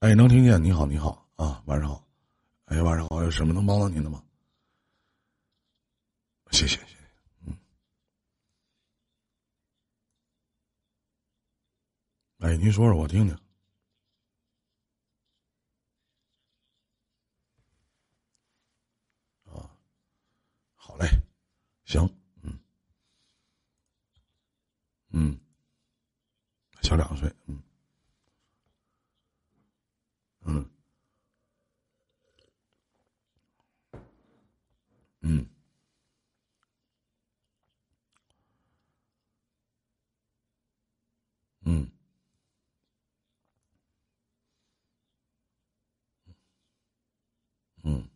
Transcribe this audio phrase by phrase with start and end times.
[0.00, 0.62] 哎，能听见？
[0.62, 2.06] 你好，你好啊，晚上好。
[2.66, 4.22] 哎，晚上好，有什么能帮到您的吗？
[6.52, 6.96] 谢谢，谢谢。
[7.46, 7.58] 嗯。
[12.38, 13.34] 哎，您说说，我听听。
[19.46, 19.68] 啊，
[20.76, 21.08] 好嘞，
[21.84, 22.08] 行，
[22.42, 22.56] 嗯，
[25.10, 25.40] 嗯，
[26.82, 27.60] 小两岁，嗯。
[30.50, 30.64] 嗯，
[35.20, 35.46] 嗯，
[41.66, 41.90] 嗯，
[47.84, 48.08] 嗯，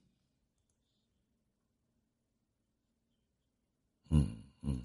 [4.11, 4.33] 嗯，
[4.63, 4.83] 嗯，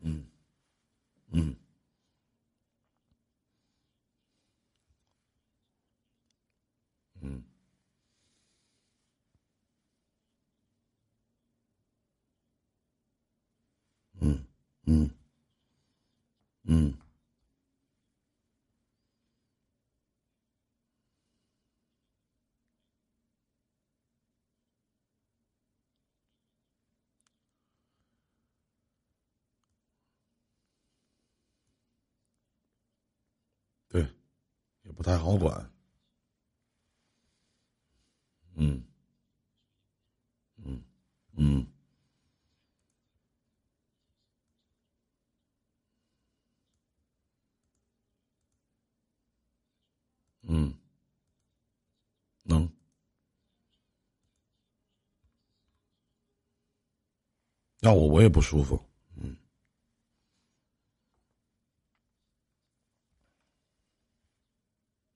[0.00, 0.26] 嗯，
[1.30, 1.56] 嗯。
[7.20, 7.44] 嗯，
[14.20, 14.46] 嗯，
[14.86, 15.10] 嗯，
[16.64, 16.94] 嗯，
[33.88, 34.02] 对，
[34.84, 35.70] 也不太好管。
[38.56, 38.82] 嗯，
[40.64, 40.82] 嗯，
[41.36, 41.66] 嗯，
[50.42, 50.74] 嗯，
[52.44, 52.68] 能，
[57.80, 58.80] 要我我也不舒服。
[59.16, 59.36] 嗯，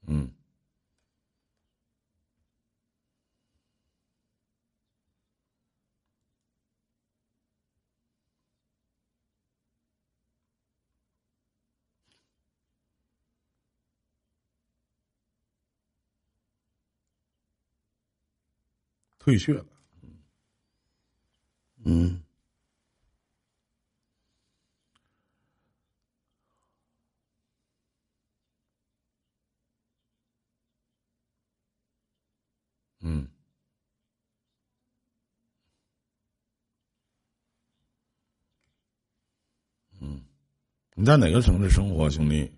[0.06, 0.30] 嗯。
[19.24, 19.64] 退却了，
[21.84, 22.20] 嗯，
[32.98, 33.28] 嗯，
[40.00, 40.24] 嗯，
[40.96, 42.50] 你在哪个城市生活，兄弟？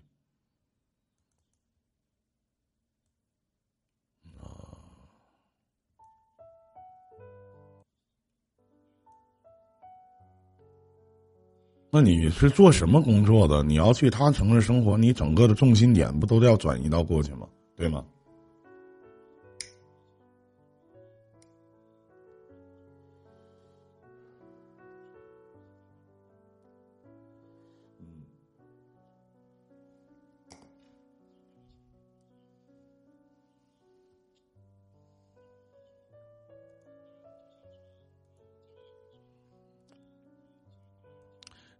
[11.95, 13.63] 那你是做什么工作的？
[13.63, 17.47] 你要去他城市生活，你整个的重心点不都要转移到过去吗？
[17.77, 18.03] 对吗？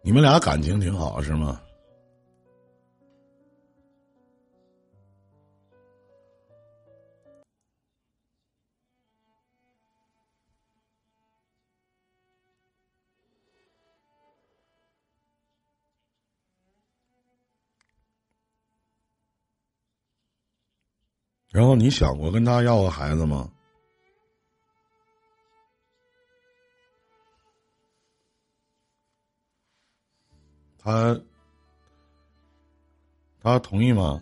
[0.06, 1.60] 你们俩感情挺好是吗？
[21.50, 23.50] 然后你想过跟他要个孩子吗？
[30.86, 31.20] 他，
[33.42, 34.22] 他同意吗？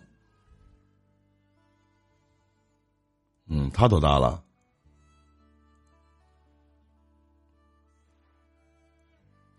[3.44, 4.42] 嗯，他多大了？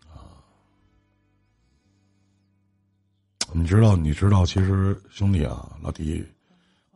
[0.08, 0.42] 啊，
[3.52, 3.94] 你知道？
[3.94, 4.44] 你知道？
[4.44, 6.26] 其实兄弟啊，老弟，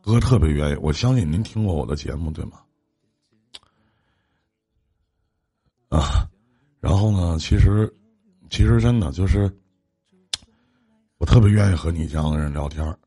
[0.01, 0.75] 哥特别愿意。
[0.81, 2.61] 我相信您听过我的节目，对吗？
[5.87, 6.27] 啊，
[6.81, 7.39] 然后呢？
[7.39, 7.89] 其实，
[8.49, 9.49] 其实真的就是。
[11.21, 12.97] 我特别愿意和你这样的人聊天儿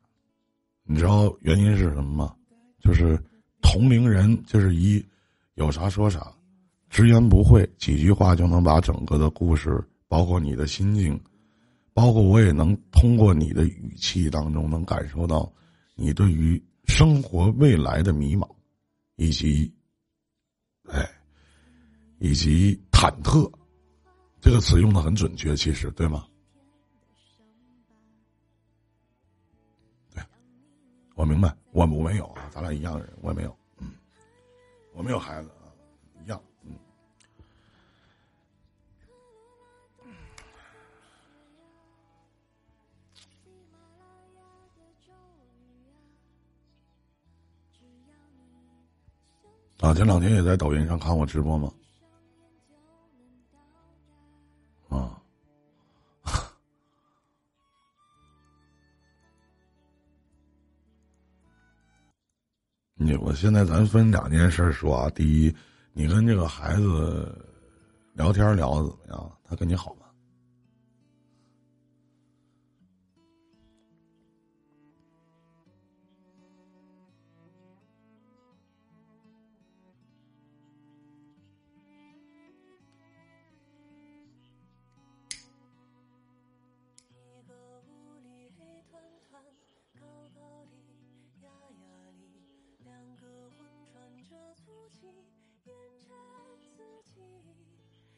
[0.85, 2.37] 你知道原因是什么吗？
[2.79, 3.21] 就是
[3.61, 5.05] 同龄人就是一
[5.55, 6.33] 有啥说啥，
[6.89, 11.21] 直言不讳，几句话就能把整个的故事，包括你的心境，
[11.93, 15.53] 包括我也能通过你的语气当中能感受到
[15.97, 18.49] 你对于生活未来的迷茫，
[19.17, 19.75] 以及，
[20.85, 21.05] 哎，
[22.21, 23.51] 以及忐忑，
[24.41, 26.25] 这个词用的很准确，其实对吗？
[31.15, 33.93] 我明白，我我没有啊，咱俩一样的人，我也没有，嗯，
[34.93, 35.71] 我没有孩子啊，
[36.23, 36.77] 一样，嗯。
[49.81, 51.73] 啊，前两天也在抖音上看我直播吗？
[54.89, 55.23] 啊，
[62.97, 65.11] 你我现在咱分两件事说啊。
[65.11, 65.55] 第一，
[65.93, 67.37] 你跟这个孩子
[68.13, 69.33] 聊天聊的怎么样？
[69.43, 70.04] 他跟你好吗？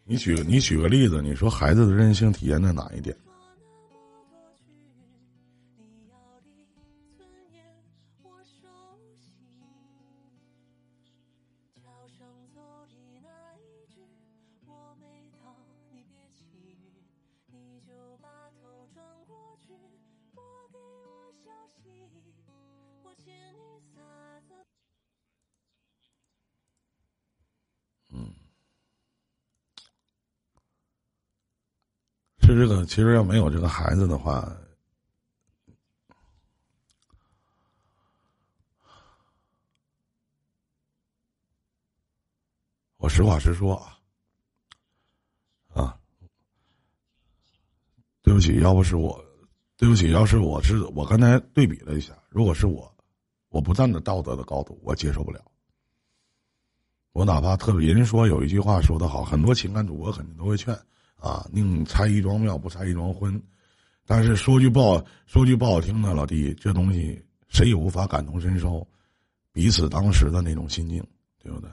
[0.09, 3.17] 你举个你举个例子，你说孩子的任性体现在哪一点？
[28.09, 28.46] 嗯
[32.59, 34.51] 这个，其实要没有这个孩子的话，
[42.97, 43.99] 我实话实说啊，
[45.75, 46.01] 啊，
[48.23, 49.23] 对不起，要不是我，
[49.77, 52.91] 对不起，要是我是我刚才对比了一下，如果是我，
[53.51, 55.45] 我不站在道德的高度，我接受不了。
[57.13, 60.75] 我哪怕特别人说有一句话说的好，很多情感主播肯定都会劝。
[61.17, 63.43] 啊，宁拆一桩庙，不拆一桩婚。
[64.05, 68.87] 但是说句不好，说句不好听的，老弟，这东西谁也无法感同身受
[69.53, 71.05] 彼此当时的那种心境，
[71.39, 71.71] 对不对？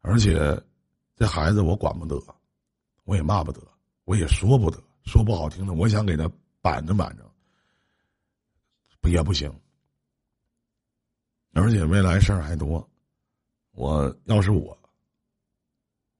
[0.00, 0.60] 而且
[1.16, 2.18] 这孩子我管不得，
[3.04, 3.60] 我也骂不得，
[4.04, 4.82] 我也说不得。
[5.04, 6.30] 说不好听的，我想给他
[6.60, 7.28] 板着板着，
[9.10, 9.52] 也不行。
[11.54, 12.88] 而且未来事儿还多，
[13.72, 14.78] 我要是我，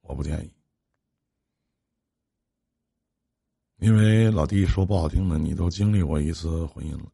[0.01, 0.53] 我不建议。
[3.83, 7.11] 因为老弟说不好听的，你都经历过一次婚姻了，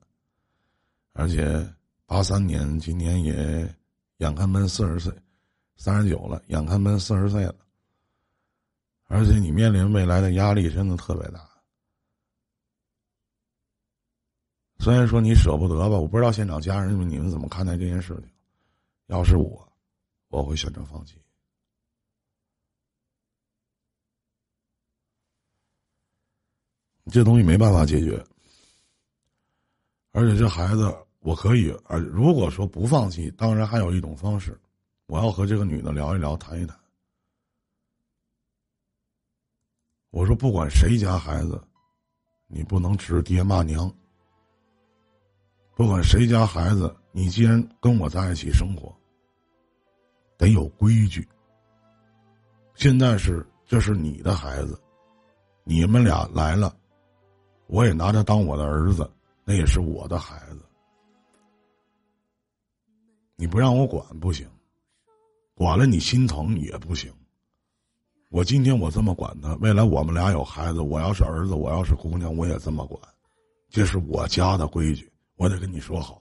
[1.14, 1.66] 而且
[2.04, 3.74] 八三年，今年也
[4.18, 5.10] 眼看奔四十岁，
[5.76, 7.54] 三十九了，眼看奔四十岁了，
[9.06, 11.40] 而且你面临未来的压力真的特别大。
[14.78, 18.28] 虽然说你舍不得吧，我不知道现场家人们你们怎么看待这件事情。
[19.06, 19.72] 要是我，
[20.28, 21.14] 我会选择放弃。
[27.10, 28.22] 这东西没办法解决，
[30.12, 34.58] 而且这孩子我可以，而如果说不放弃，当然还有一种方式，
[35.06, 36.78] 我要和这个女的聊一聊，谈一谈。
[40.10, 41.62] 我说，不管谁家孩子，
[42.46, 43.92] 你不能指爹骂娘。
[45.76, 48.96] 不管谁家孩子，你既然跟我在一起生活，
[50.36, 51.28] 得有规矩。
[52.74, 54.80] 现在是这是你的孩子，
[55.62, 56.74] 你们俩来了。
[57.68, 59.08] 我也拿他当我的儿子，
[59.44, 60.60] 那也是我的孩子。
[63.36, 64.48] 你不让我管不行，
[65.54, 67.12] 管了你心疼也不行。
[68.30, 73.00] 我今天我这么管他，未来我们俩有孩子，我要是儿子，我要是姑娘，我也这么管。
[73.70, 76.20] 这是我家的规矩，我得跟你说好。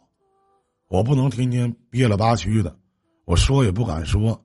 [0.89, 2.77] 我不能天天憋了吧屈的，
[3.25, 4.39] 我说也不敢说。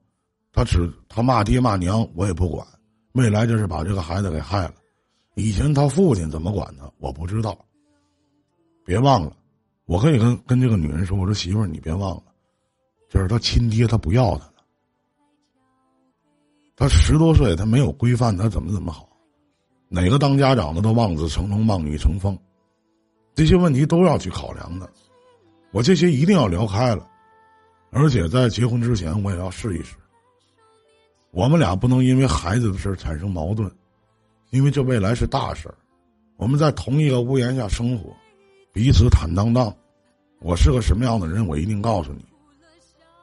[0.53, 2.67] 他只他骂爹骂娘，我也不管。
[3.13, 4.75] 未来就是把这个孩子给害了。
[5.35, 7.59] 以前他父亲怎么管他，我不知道。
[8.85, 9.37] 别忘了，
[9.87, 12.25] 我可以跟跟这个女人说：“我说媳妇儿，你别忘了，
[13.09, 14.53] 就是他亲爹，他不要他了。
[16.77, 19.09] 他十多岁，他没有规范，他怎么怎么好？
[19.89, 22.37] 哪个当家长的都望子成龙，望女成凤，
[23.35, 24.91] 这些问题都要去考量的。
[25.71, 27.09] 我这些一定要聊开了，
[27.91, 29.97] 而且在结婚之前，我也要试一试。
[31.31, 33.71] 我们俩不能因为孩子的事产生矛盾。”
[34.53, 35.75] 因为这未来是大事儿，
[36.37, 38.15] 我们在同一个屋檐下生活，
[38.71, 39.75] 彼此坦荡荡。
[40.41, 42.23] 我是个什么样的人，我一定告诉你。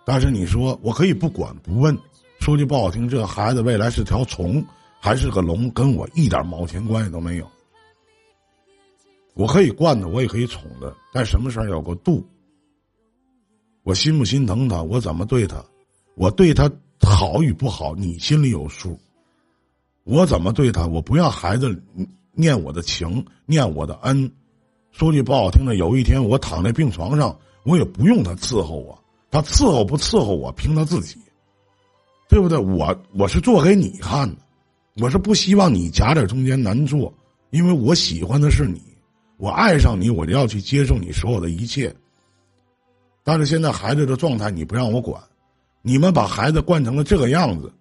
[0.03, 1.95] 但是你说我可以不管不问，
[2.39, 4.65] 说句不好听，这个孩子未来是条虫
[5.00, 7.48] 还是个龙，跟我一点毛钱关系都没有。
[9.36, 12.27] 我可以惯的，我也可以宠的，但什么事儿有个度。
[13.83, 14.81] 我心不心疼他？
[14.81, 15.63] 我怎么对他？
[16.15, 16.67] 我对他
[17.03, 19.00] 好与不好，你心里有数。
[20.09, 20.87] 我怎么对他？
[20.87, 21.79] 我不让孩子
[22.33, 24.31] 念我的情，念我的恩。
[24.91, 28.99] 说句不好听的，有一天我躺在病床上，我也不用他伺候我，
[29.29, 31.15] 他伺候不伺候我，凭他自己，
[32.27, 32.57] 对不对？
[32.57, 34.37] 我我是做给你看的，
[34.99, 37.13] 我是不希望你夹在中间难做，
[37.51, 38.81] 因为我喜欢的是你，
[39.37, 41.95] 我爱上你，我就要去接受你所有的一切。
[43.23, 45.21] 但是现在孩子的状态你不让我管，
[45.83, 47.71] 你们把孩子惯成了这个样子，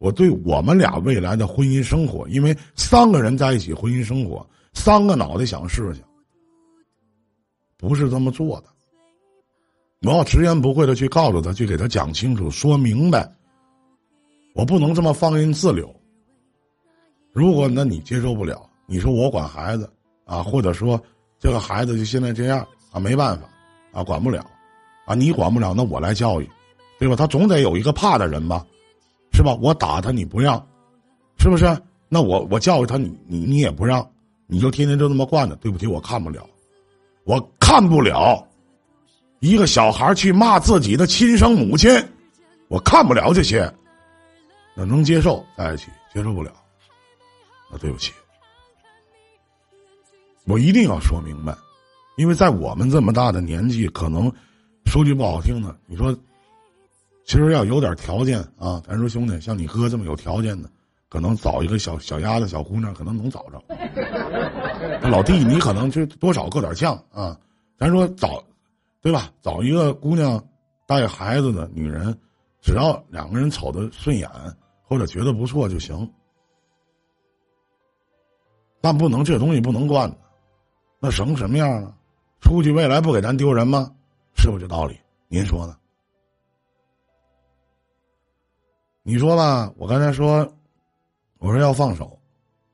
[0.00, 6.02] 我对我们俩未来的婚姻生活，因为三个人在一起婚姻生活，三个脑袋想事情。
[7.76, 8.64] 不是这么做的，
[10.00, 13.30] 我要直言不讳的去告诉他，去给他讲清楚、说明白。
[14.54, 15.94] 我不能这么放任自流。
[17.32, 19.90] 如果那你接受不了，你说我管孩子
[20.24, 20.98] 啊，或者说
[21.38, 23.46] 这个孩子就现在这样啊，没办法
[23.92, 24.44] 啊，管不了
[25.04, 26.48] 啊，你管不了，那我来教育，
[26.98, 27.14] 对吧？
[27.14, 28.66] 他总得有一个怕的人吧，
[29.40, 29.56] 是吧？
[29.58, 30.62] 我打他你不让，
[31.38, 31.64] 是不是？
[32.10, 34.06] 那我我教育他你你你也不让，
[34.46, 35.56] 你就天天就这么惯着。
[35.56, 36.46] 对不起，我看不了。
[37.24, 38.46] 我看不了
[39.38, 41.90] 一个小孩去骂自己的亲生母亲，
[42.68, 43.72] 我看不了这些。
[44.74, 46.52] 那能接受在一起，接受不了，
[47.72, 48.12] 那对不起，
[50.44, 51.56] 我一定要说明白，
[52.16, 54.30] 因为在我们这么大的年纪，可能
[54.84, 56.14] 说句不好听的，你说，
[57.30, 60.68] 其实要有点条件啊，咱说兄弟，像你哥这么有条件的。
[61.08, 63.62] 可能找一个小小丫头、小姑娘，可能能找着。
[65.08, 67.38] 老弟，你可能就多少够点呛啊。
[67.78, 68.42] 咱说找，
[69.00, 69.30] 对吧？
[69.42, 70.44] 找一个姑娘
[70.88, 72.18] 带孩子的女人，
[72.60, 74.28] 只要两个人瞅得顺眼
[74.82, 76.10] 或者觉得不错就行。
[78.80, 80.12] 但不能这东西不能惯
[80.98, 81.94] 那成什么样啊？
[82.40, 83.88] 出去未来不给咱丢人吗？
[84.34, 84.98] 是不是这道理？
[85.28, 85.76] 您说呢？
[89.02, 90.50] 你说吧，我刚才说。
[91.38, 92.20] 我说要放手，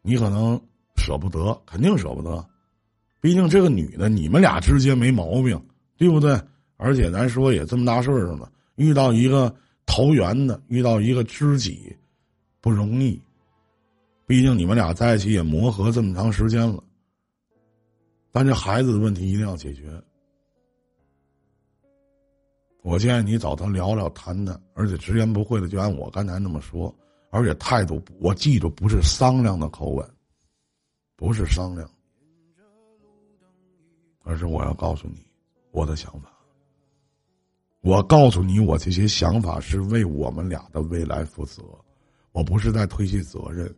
[0.03, 0.61] 你可能
[0.97, 2.45] 舍不得，肯定舍不得。
[3.21, 5.57] 毕竟这个女的，你们俩之间没毛病，
[5.97, 6.37] 对不对？
[6.77, 9.55] 而且咱说也这么大岁数了，遇到一个
[9.87, 11.97] 投缘的，遇到一个知己，
[12.61, 13.23] 不容易。
[14.27, 16.83] 毕竟你们俩在一起也磨合这么长时间了，
[18.33, 19.85] 但这孩子的问题一定要解决。
[22.87, 26.95] 我建议你找他聊聊、谈谈，而且直言不讳的，就按我刚才那么说。
[27.31, 30.09] 而且态度，我记住不是商量的口吻，
[31.17, 31.91] 不是商量，
[34.23, 35.27] 而是我要告诉你
[35.73, 36.31] 我的想法。
[37.81, 41.65] 我告诉你，我这些想法是为我们俩的未来负责，
[42.31, 43.69] 我不是在推卸责任。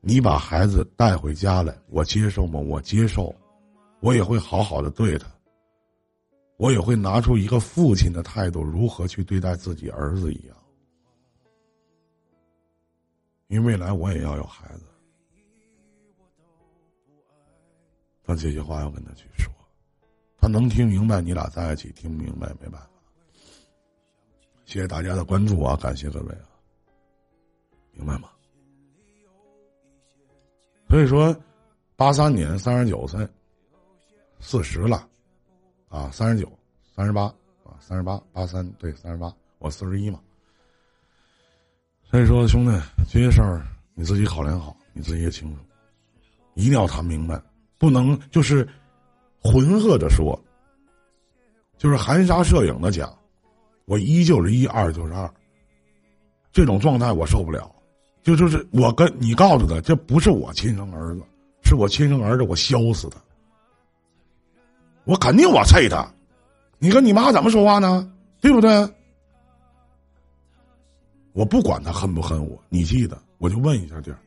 [0.00, 2.58] 你把孩子带回家来，我接受吗？
[2.58, 3.32] 我接受，
[4.00, 5.28] 我也会好好的对他，
[6.58, 10.56] 我也会拿出一个父亲的态度，如何去对待自己儿子一样。
[13.46, 14.84] 因为未来我也要有孩子，
[18.24, 19.50] 但这些话要跟他去说，
[20.36, 22.90] 他能听明白，你俩在一起听不明白没办法。
[24.66, 26.50] 谢谢大家的关注啊，感谢各位啊，
[27.92, 28.28] 明白吗？
[30.90, 31.34] 所以说，
[31.96, 33.26] 八三年三十九岁，
[34.40, 35.07] 四十了，
[35.88, 36.50] 啊，三十九，
[36.94, 37.24] 三十八
[37.64, 40.20] 啊，三十八，八三对三十八，我四十一嘛。
[42.10, 42.72] 所以说，兄弟，
[43.10, 45.60] 这些事儿你自己考量好，你自己也清楚，
[46.54, 47.40] 一定要谈明白，
[47.78, 48.66] 不能就是
[49.42, 50.38] 浑合着说，
[51.76, 53.14] 就是含沙射影的讲，
[53.84, 55.30] 我一就是一，二就是二，
[56.52, 57.70] 这种状态我受不了。
[58.22, 61.22] 就就是我跟你告诉他，这不是我亲生儿子，
[61.62, 63.18] 是我亲生儿子，我削死他，
[65.08, 66.06] 我肯定我啐他，
[66.78, 68.06] 你跟你妈怎么说话呢？
[68.42, 68.86] 对不对？
[71.32, 74.18] 我不管他恨不恨我，你记得，我就问一下弟儿，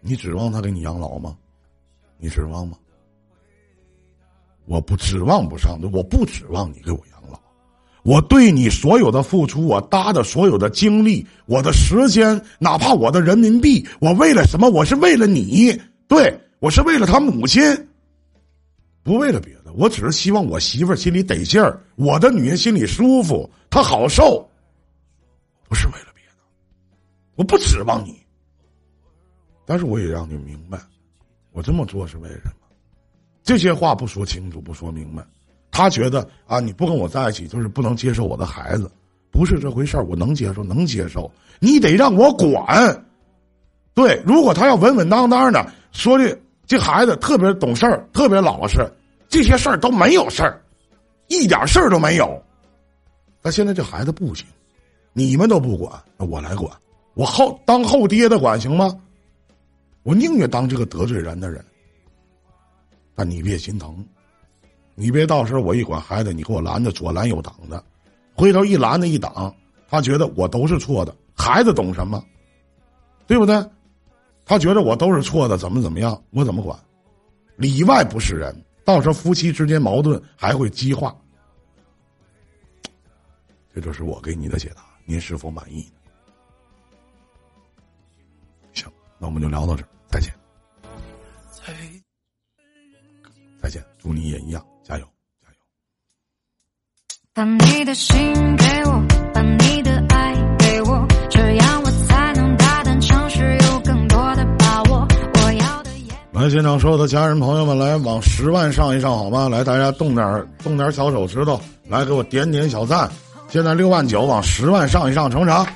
[0.00, 1.36] 你指望他给你养老吗？
[2.18, 2.76] 你指望吗？
[4.66, 7.40] 我不指望不上的，我不指望你给我养老。
[8.02, 14.68] 我对你所有的付出，我搭的所有的精力，我的时间，哪怕我的人民币，我为了什么？
[14.68, 17.62] 我是为了你，对我是为了他母亲，
[19.04, 24.46] 不为了别我只是希望我媳妇儿心里得劲儿，我的女人心里舒服，她好受。
[25.68, 26.42] 不是为了别的，
[27.36, 28.20] 我不指望你，
[29.64, 30.78] 但是我也让你明白，
[31.52, 32.52] 我这么做是为什么。
[33.42, 35.24] 这些话不说清楚，不说明白，
[35.70, 38.90] 他觉得啊，你不跟我在一起就是不能接受我的孩子，
[39.30, 40.04] 不是这回事儿。
[40.04, 43.06] 我能接受，能接受，你得让我管。
[43.94, 48.78] 对，如果他要稳稳当当的说的，这孩子特别懂事儿，特别老实，
[49.30, 50.60] 这些事儿都没有事儿，
[51.28, 52.42] 一点事儿都没有。
[53.40, 54.44] 但现在这孩子不行，
[55.12, 56.70] 你们都不管，我来管，
[57.14, 59.00] 我后当后爹的管行吗？
[60.02, 61.64] 我宁愿当这个得罪人的人。
[63.14, 64.04] 但你别心疼，
[64.94, 67.82] 你别到时候我一管孩子，你给我拦着左拦右挡的，
[68.34, 69.54] 回头一拦着一挡，
[69.88, 71.14] 他觉得我都是错的。
[71.36, 72.22] 孩子懂什么？
[73.26, 73.64] 对不对？
[74.44, 76.20] 他觉得我都是错的，怎么怎么样？
[76.30, 76.76] 我怎么管？
[77.56, 78.54] 里外不是人，
[78.90, 81.16] 到时候夫妻之间矛盾还会激化。
[83.72, 85.88] 这就是我给你的解答，您是否满意？
[88.72, 90.34] 行，那我们就聊到这儿，再见。
[93.62, 95.06] 再见，祝你也一样，加油，
[95.40, 95.56] 加油。
[97.32, 98.16] 把你的心
[98.56, 101.79] 给我，把你的爱给我，这样
[106.40, 109.46] 来，现场所有的家人朋友们，来往十万上一上，好吗？
[109.46, 113.06] 来，大家动点动点小手指头，来给我点点小赞。
[113.48, 115.66] 现在六万九，往十万上一上，成不成？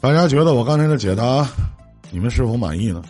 [0.00, 1.46] 大家觉得我刚才的解答，
[2.10, 3.02] 你们是否满意呢？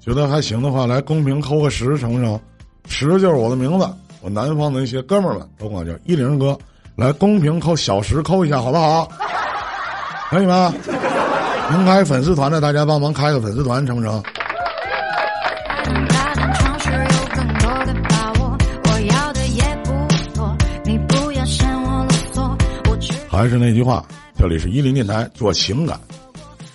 [0.00, 2.40] 觉得还行的话，来公屏扣个十，成不成？
[2.88, 3.86] 十就是我的名字，
[4.22, 6.58] 我南方的一些哥们儿们都管我叫一零哥。
[6.96, 9.08] 来公屏扣小十，扣一下好不好？
[10.30, 10.72] 可以吗？
[11.70, 14.22] 能开粉丝团的，大家帮忙开个粉丝团，成不成？
[23.30, 24.04] 还是那句话。
[24.36, 25.98] 这里是一林电台，做情感，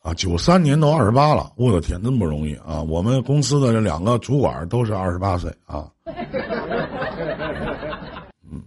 [0.00, 2.80] 啊，九三年都二十八了，我的天，真不容易啊！
[2.82, 5.92] 我们公司的这两个主管都是二十八岁啊。
[8.50, 8.62] 嗯，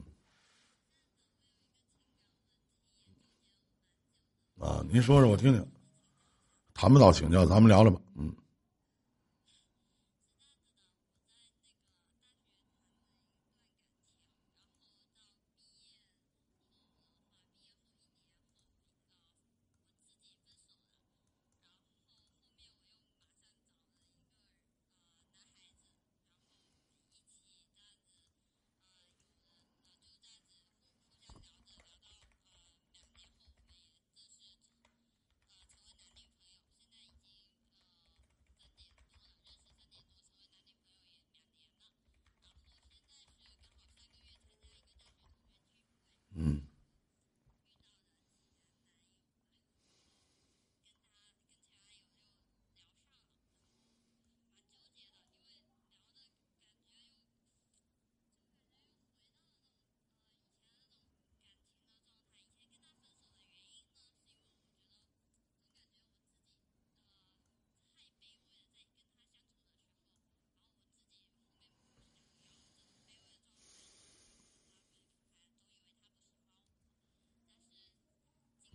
[4.59, 5.65] 啊，您说说我听听，
[6.75, 7.99] 谈不到请教，咱们聊聊吧。
[8.15, 8.31] 嗯。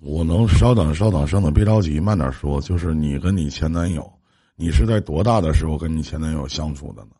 [0.00, 2.60] 我能稍等稍等稍等，别着急，慢点说。
[2.60, 4.10] 就是你跟你前男友，
[4.54, 7.10] 你是在多大的时候跟你前男友相处的呢？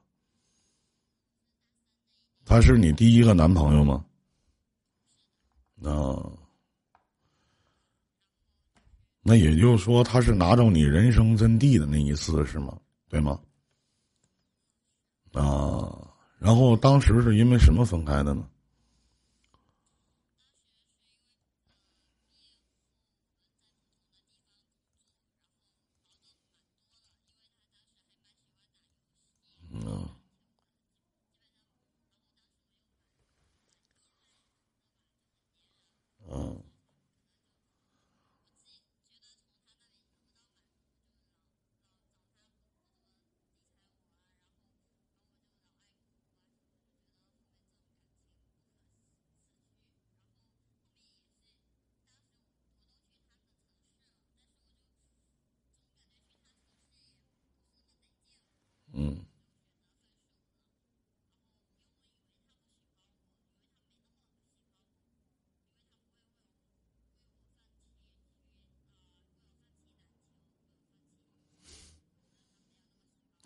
[2.45, 4.05] 他是你第一个男朋友吗？
[5.75, 6.33] 那
[9.23, 12.79] 那也就是说，他是拿着你人生真谛的那一次是吗？
[13.09, 13.39] 对吗？
[15.33, 18.49] 啊，然后当时是因为什么分开的呢？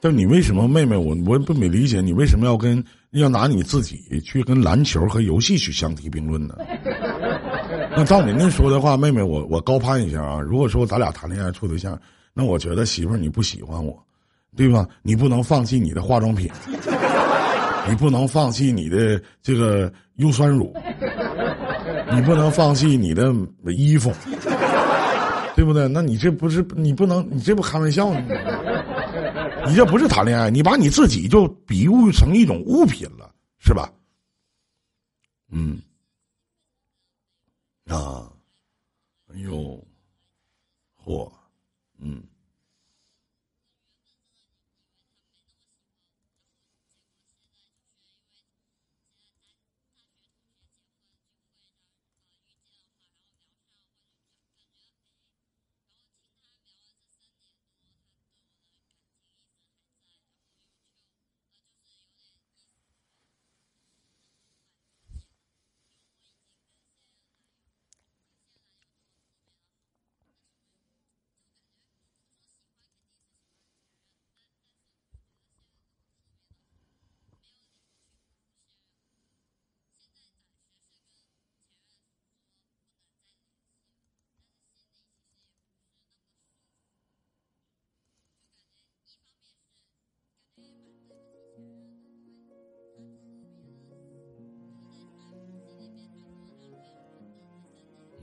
[0.05, 6.57] 但你为什么，妹妹，我我不没理解你为什么要跟要拿你自己去跟篮球和游戏去相提并论呢？
[7.97, 10.41] 那照你那说的话，妹妹，我我高攀一下啊。
[10.41, 11.97] 如果说咱俩谈恋爱处对象，
[12.35, 13.97] 那我觉得媳妇儿你不喜欢我，
[14.57, 14.85] 对吧？
[15.03, 16.51] 你不能放弃你的化妆品，
[17.88, 20.75] 你不能放弃你的这个优酸乳，
[22.12, 23.33] 你不能放弃你的
[23.67, 24.12] 衣服，
[25.55, 25.87] 对不对？
[25.87, 28.21] 那你这不是你不能，你这不开玩笑呢？
[29.68, 33.92] 你这不是谈恋爱，你把你自己就比喻成一种物品了，是吧？
[35.51, 35.81] 嗯，
[37.87, 38.31] 啊，
[39.29, 39.83] 哎呦，
[41.05, 41.31] 嚯，
[41.98, 42.22] 嗯。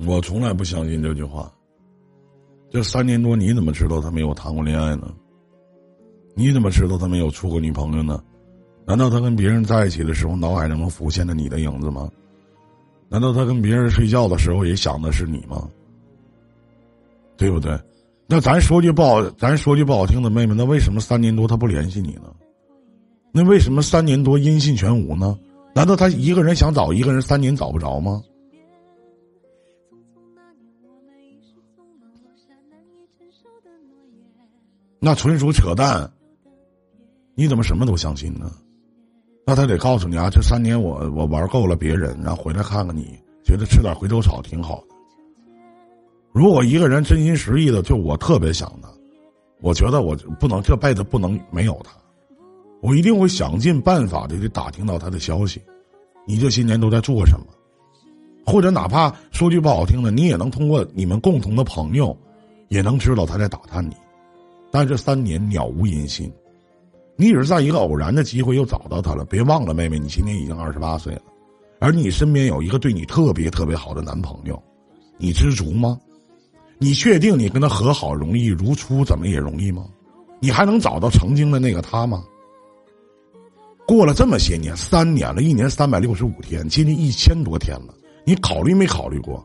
[0.10, 1.54] 我从来不相信这句话。
[2.72, 5.14] 这三年多，你怎么知道他没有谈过恋爱呢？
[6.34, 8.20] 你怎么知道他没有处过女朋友呢？
[8.88, 12.10] 难道他跟别人在一起的时候，脑海中浮现着你的影子吗？
[13.08, 15.70] 难道他跟别人睡觉的时候也想的是你吗？
[17.38, 17.80] 对不对？
[18.26, 22.34] 那咱说句不好，咱说句不好听的，妹妹，那为什么三年多他不联系你呢？
[23.32, 25.38] 那为什么三年多音信全无呢？
[25.76, 28.24] 难道他一个人想找一个人，三年找不着吗？
[35.00, 36.12] 那纯属扯淡！
[37.36, 38.52] 你怎么什么都相信呢？
[39.46, 44.96] 那他得告诉你啊，这三年我我玩够了别人，然后回来看看你，觉得吃点回头草挺好的。
[46.34, 48.90] 如果一个人真心实意的，就我特别想他，
[49.62, 51.92] 我觉得我不能这辈子不能没有他，
[52.82, 55.62] 我一定会想尽办法的去打听到他的消息。
[56.28, 57.46] 你这些年都在做什么？
[58.46, 62.16] 或者哪怕说句不好听的，你也能通过你们共同的朋友，
[62.68, 63.96] 也能知道他在打探你。
[64.72, 66.32] 但这三年鸟无音信，
[67.16, 69.26] 你只是在一个偶然的机会又找到他了。
[69.26, 71.22] 别忘了，妹妹，你今年已经二十八岁了，
[71.80, 74.62] 而你身边有一个对你特别特别好的男朋友，
[75.18, 76.00] 你知足吗？
[76.78, 79.86] 你确定你跟他和好容易，如初怎么也容易吗？
[80.40, 82.24] 你还能找到曾经的那个他吗？
[83.88, 89.44] 过了这么些年，三年了，一年三百六十五天，接近一千多天了，你考虑没考虑过？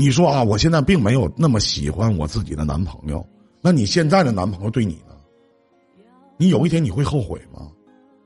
[0.00, 3.26] 你说啊，我现在并没有那么喜欢我自己的男朋友，
[3.60, 5.16] 那你现在的男朋友对你呢？
[6.36, 7.68] 你有一天你会后悔吗？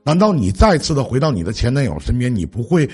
[0.04, 2.86] 难道你再次的回到你的前男友身边，你不会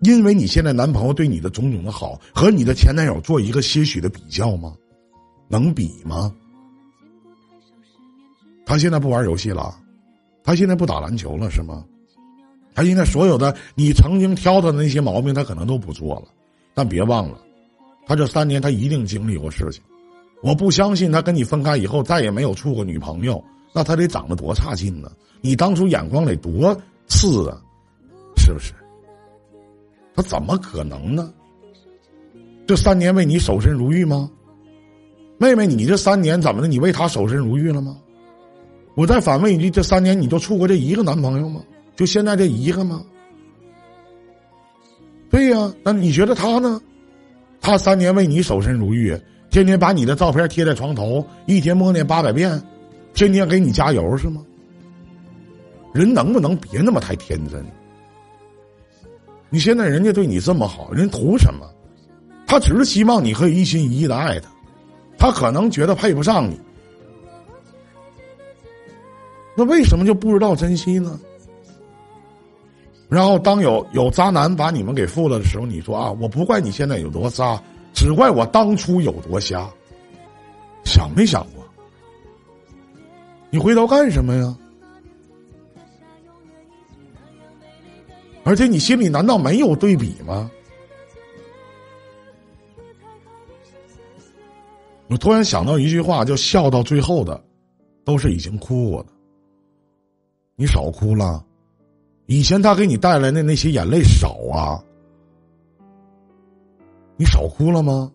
[0.00, 4.74] 因为你现在男朋友对你的种种的好和你的前男友做一个些许的比较吗？
[5.46, 6.34] 能比吗？
[8.66, 9.78] 他现在不玩游戏了，
[10.42, 11.84] 他现在不打篮球了是吗？
[12.74, 16.24] 他现在所有的你曾经挑的那些毛病，他可能都不做了，
[16.74, 17.38] 但别忘了。
[18.06, 19.82] 他这三年，他一定经历过事情。
[20.42, 25.10] 我不相信他跟你分开以后再也没有处过女朋友，那他得长得多差劲呢？
[25.40, 27.60] 你当初眼光得多次啊，
[28.36, 28.74] 是不是？
[30.14, 31.32] 他怎么可能呢？
[32.66, 34.30] 这三年为你守身如玉吗？
[35.38, 36.68] 妹妹，你这三年怎么的？
[36.68, 37.96] 你为他守身如玉了吗？
[38.94, 41.62] 我再反问一句：这三年你就处过这一个男朋友吗？
[41.96, 43.02] 就现在这一个吗？
[45.30, 46.80] 对呀，那你觉得他呢？
[47.64, 52.62] 他三年为你守身如玉，天天把你的照片贴在床头，一天默念八百遍，
[53.14, 54.42] 天天给你加油是吗？
[55.94, 57.64] 人能不能别那么太天真？
[59.48, 61.66] 你现在人家对你这么好，人图什么？
[62.46, 64.50] 他只是希望你可以一心一意的爱他，
[65.16, 66.60] 他可能觉得配不上你，
[69.56, 71.18] 那为什么就不知道珍惜呢？
[73.14, 79.70] 然后，当有有渣男把你们给负了的时候，你说啊，我不怪你现在有多渣，只怪我当初有多瞎。
[80.84, 81.64] 想没想过？
[83.50, 84.58] 你回头干什么呀？
[88.42, 90.50] 而且你心里难道没有对比吗？
[95.06, 97.40] 我突然想到一句话，就“笑到最后的，
[98.04, 99.10] 都是已经哭过的。
[100.56, 101.44] 你少哭了，
[102.26, 104.82] 以前他给你带来的那些眼泪少啊，
[107.16, 108.10] 你少哭了吗？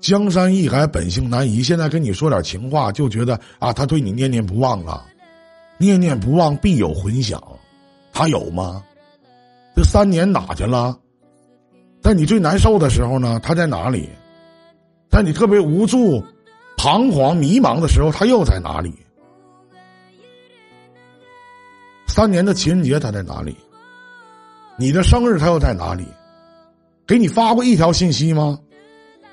[0.00, 1.62] 江山易改，本性难移。
[1.62, 5.06] 现在跟你说点情话，就觉得啊，他对你念念不忘啊，
[5.78, 7.42] 念念不忘必有回响，
[8.12, 8.82] 他有吗？
[9.74, 10.98] 这三年哪去了？
[12.02, 14.08] 在你最难受的时候呢，他在哪里？
[15.08, 16.22] 在你特别无助、
[16.76, 18.92] 彷徨、迷茫的时候，他又在哪里？
[22.16, 23.54] 三年的情人节他在哪里？
[24.78, 26.06] 你的生日他又在哪里？
[27.06, 28.58] 给你发过一条信息吗？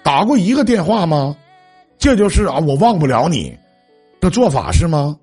[0.03, 1.33] 打过一个电话吗？
[1.97, 3.57] 这就是啊，我忘不了你
[4.19, 5.17] 的做法是吗？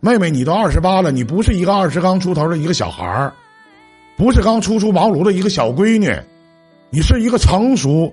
[0.00, 3.32] 妹妹，你都二十八了，你不是一个二十刚出头的一个小孩儿，
[4.16, 6.12] 不是刚初出茅庐的一个小闺女，
[6.90, 8.12] 你是一个成熟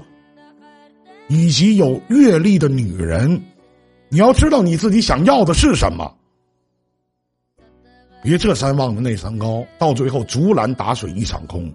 [1.28, 3.44] 以及有阅历的女人，
[4.10, 6.14] 你要知道你自己想要的是什么。
[8.24, 11.70] 别这山望着那山高，到最后竹篮打水一场空。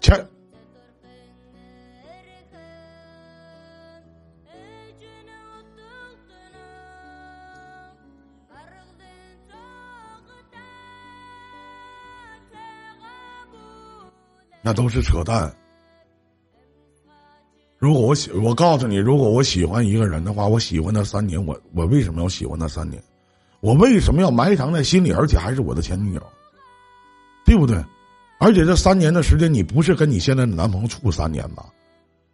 [0.00, 0.24] 切。
[14.62, 15.52] 那都是扯淡。
[17.78, 23.02] 如果我喜，我告诉你，如果我喜欢一个人的话，我喜欢他三年，我我为什么要喜欢他三年？
[23.60, 26.22] 我为什么要埋藏在心里，而且还是我的前女友？
[27.44, 27.82] 对不对？
[28.40, 31.64] 而且这三年的时间，你不是跟你现在的男朋友处三年吗？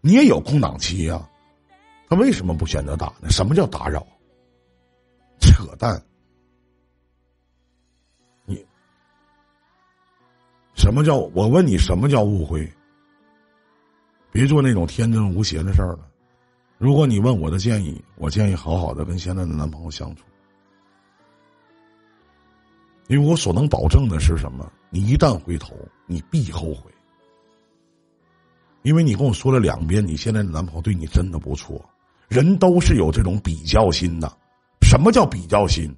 [0.01, 1.27] 你也有空档期呀。
[2.09, 3.31] 他为什么不选择打呢？
[3.31, 4.07] 什么叫打扰？
[5.41, 6.03] 扯淡！
[8.45, 8.65] 你
[10.75, 11.17] 什么叫？
[11.17, 12.71] 我问你，什么叫误会？
[14.35, 16.01] 别做那种天真无邪的事儿了。
[16.77, 20.25] 如果你问我的建议，我建议好好的跟现在的男朋友相处，
[23.07, 24.69] 因为我所能保证的是什么？
[24.91, 25.77] 你一旦回头，
[26.09, 26.91] 你必后悔。
[28.83, 31.81] 因为你跟我说了两遍，你现在的男朋友对你真的不错。
[32.27, 34.37] 人都是有这种比较心的。
[34.83, 35.95] 什么叫比较心？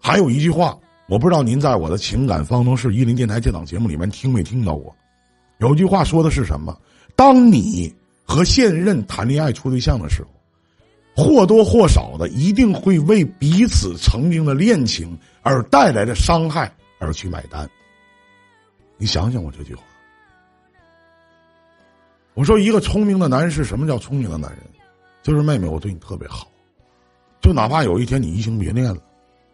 [0.00, 0.78] 还有一句话，
[1.08, 4.94] 我不知道您在我的情感方程式一零电台这档节目里面听没听到过。
[5.64, 6.78] 有句话说的是什么？
[7.16, 7.90] 当你
[8.22, 17.66] 和现任谈恋爱处对象的时候，或多或少的一定会为彼此曾经的恋情而带来的伤害而去买单。
[18.98, 19.82] 你想想我这句话。
[22.34, 24.60] 我说一个聪明的男人是什么叫聪明的男人？
[25.22, 26.46] 就是妹妹，我对你特别好，
[27.40, 29.00] 就哪怕有一天你移情别恋了，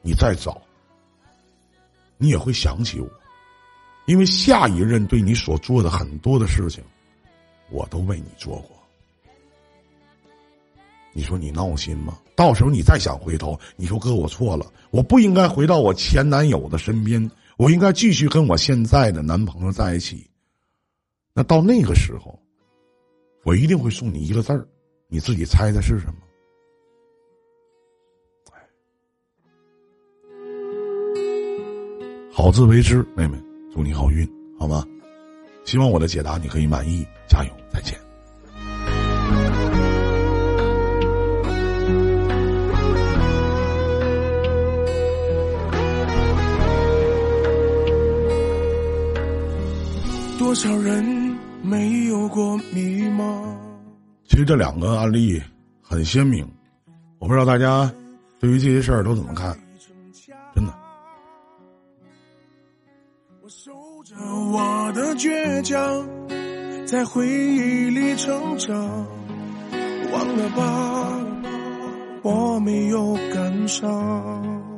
[0.03, 0.61] 你再找，
[2.17, 3.09] 你也会想起我。
[4.11, 6.83] 因为下一任对你所做的很多的事情，
[7.71, 8.77] 我都为你做过。
[11.13, 12.19] 你说你闹心吗？
[12.35, 20.29] 到时候你再想回头，你说哥我错了，我不应该回到我前男友的身边，我应该继续跟我现在的男朋友在一起。
[21.33, 22.37] 那到那个时候，
[23.45, 24.67] 我一定会送你一个字儿，
[25.07, 26.15] 你自己猜猜是什么？
[32.33, 33.39] 好自为之，妹妹。
[33.73, 34.29] 祝你好运，
[34.59, 34.85] 好吗？
[35.65, 37.97] 希望我的解答你可以满意，加油，再见。
[50.37, 51.05] 多少人
[51.63, 53.55] 没有过迷茫？
[54.27, 55.41] 其实这两个案例
[55.81, 56.45] 很鲜明，
[57.21, 57.89] 我不知道大家
[58.41, 59.57] 对于这些事儿都怎么看。
[64.53, 66.07] 我的倔强，
[66.87, 69.07] 在回忆里成长。
[70.13, 71.21] 忘了吧，
[72.23, 74.70] 我没有感伤。